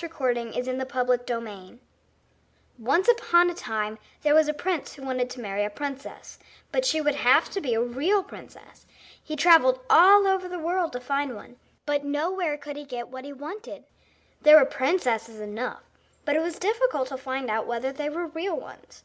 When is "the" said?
0.00-0.08, 0.80-0.86, 10.48-10.56